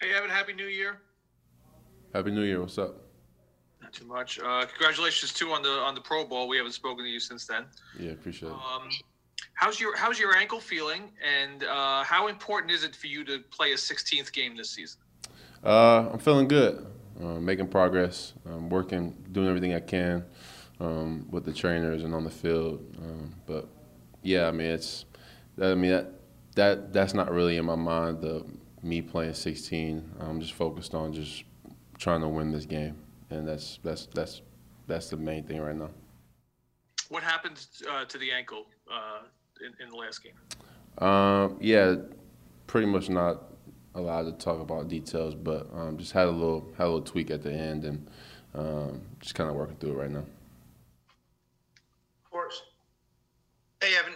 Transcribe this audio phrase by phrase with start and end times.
[0.00, 0.96] Hey, Evan, Happy New Year.
[2.14, 2.58] Happy New Year.
[2.58, 3.02] What's up?
[3.82, 4.40] Not too much.
[4.40, 6.48] Uh, congratulations too on the on the Pro Bowl.
[6.48, 7.66] We haven't spoken to you since then.
[7.98, 8.54] Yeah, appreciate it.
[8.54, 8.88] Um,
[9.52, 13.40] how's your how's your ankle feeling, and uh, how important is it for you to
[13.50, 15.02] play a 16th game this season?
[15.62, 16.86] Uh, I'm feeling good.
[17.22, 18.32] Uh, making progress.
[18.46, 20.24] I'm working, doing everything I can
[20.80, 22.82] um, with the trainers and on the field.
[23.02, 23.68] Um, but
[24.22, 25.04] yeah, I mean, it's.
[25.60, 26.12] I mean that
[26.54, 28.22] that that's not really in my mind.
[28.22, 28.46] The
[28.82, 30.10] me playing 16.
[30.20, 31.44] I'm just focused on just
[31.98, 32.96] trying to win this game,
[33.30, 34.42] and that's that's that's
[34.86, 35.90] that's the main thing right now.
[37.08, 39.22] What happened uh, to the ankle uh,
[39.60, 40.34] in, in, the last game?
[40.98, 41.96] Um, yeah,
[42.66, 43.42] pretty much not
[43.94, 47.30] allowed to talk about details, but um, just had a little had a little tweak
[47.30, 48.06] at the end, and
[48.54, 50.24] um, just kind of working through it right now.
[52.24, 52.62] Of course.
[53.82, 54.14] Hey, Evan.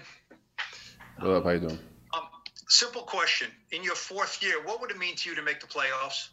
[1.19, 1.44] What up?
[1.44, 1.78] How you doing?
[3.14, 3.52] Question.
[3.70, 6.30] In your fourth year, what would it mean to you to make the playoffs?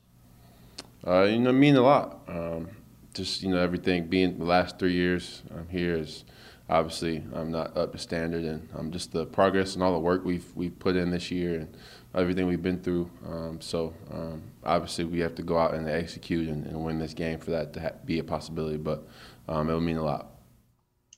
[1.06, 2.22] Uh, you know, mean a lot.
[2.28, 2.70] Um,
[3.14, 6.24] just you know, everything being the last three years I'm here is
[6.68, 10.26] obviously I'm not up to standard, and um, just the progress and all the work
[10.26, 11.78] we've we've put in this year and
[12.16, 13.12] everything we've been through.
[13.28, 17.14] Um, so um, obviously we have to go out and execute and, and win this
[17.14, 18.78] game for that to ha- be a possibility.
[18.78, 19.08] But
[19.48, 20.32] um, it will mean a lot.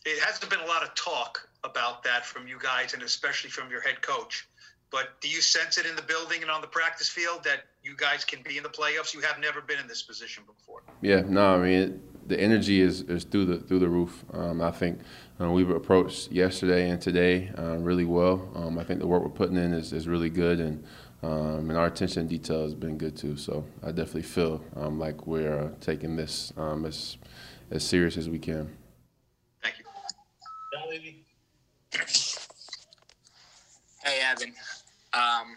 [0.05, 3.71] It hasn't been a lot of talk about that from you guys, and especially from
[3.71, 4.45] your head coach.
[4.93, 7.95] But do you sense it in the building and on the practice field that you
[7.97, 9.11] guys can be in the playoffs?
[9.11, 10.83] You have never been in this position before.
[11.01, 14.23] Yeah, no, I mean it, the energy is, is through the through the roof.
[14.31, 14.99] Um, I think
[15.41, 18.47] uh, we've approached yesterday and today uh, really well.
[18.53, 20.83] Um, I think the work we're putting in is, is really good, and
[21.23, 23.35] um, and our attention to detail has been good too.
[23.35, 27.17] So I definitely feel um, like we're uh, taking this um, as
[27.71, 28.69] as serious as we can.
[29.63, 29.85] Thank you.
[34.03, 34.53] Hey, Evan.
[35.13, 35.55] Um,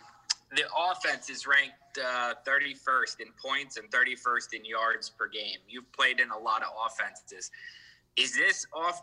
[0.54, 5.58] the offense is ranked uh, 31st in points and 31st in yards per game.
[5.68, 7.50] You've played in a lot of offenses.
[8.16, 9.02] Is this off?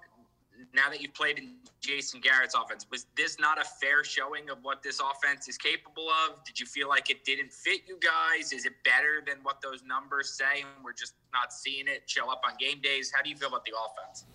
[0.74, 4.60] Now that you've played in Jason Garrett's offense, was this not a fair showing of
[4.62, 6.44] what this offense is capable of?
[6.46, 8.54] Did you feel like it didn't fit you guys?
[8.54, 12.32] Is it better than what those numbers say, and we're just not seeing it show
[12.32, 13.12] up on game days?
[13.14, 14.26] How do you feel about the offense?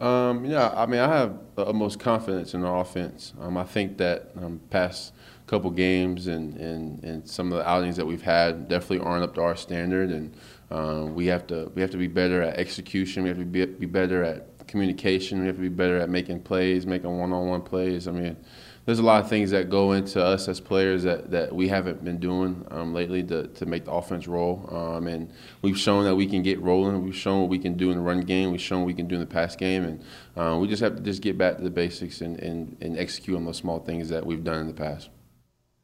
[0.00, 3.32] Um, yeah, I mean, I have the utmost confidence in our offense.
[3.40, 5.14] Um, I think that um, past
[5.46, 9.34] couple games and, and, and some of the outings that we've had definitely aren't up
[9.36, 10.34] to our standard, and
[10.70, 13.22] um, we have to we have to be better at execution.
[13.22, 15.40] We have to be, be better at communication.
[15.40, 18.08] We have to be better at making plays, making one-on-one plays.
[18.08, 18.36] I mean,
[18.84, 22.04] there's a lot of things that go into us as players that, that we haven't
[22.04, 24.68] been doing um, lately to, to make the offense roll.
[24.70, 27.04] Um, and we've shown that we can get rolling.
[27.04, 28.52] We've shown what we can do in the run game.
[28.52, 29.84] We've shown what we can do in the pass game.
[29.84, 30.04] And
[30.36, 33.36] uh, we just have to just get back to the basics and, and, and execute
[33.36, 35.10] on those small things that we've done in the past.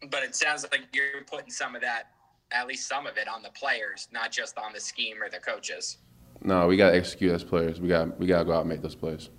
[0.09, 2.10] But it sounds like you're putting some of that,
[2.53, 5.38] at least some of it, on the players, not just on the scheme or the
[5.38, 5.98] coaches.
[6.44, 7.80] No, we got to execute as players.
[7.80, 9.30] We got we got to go out and make those plays.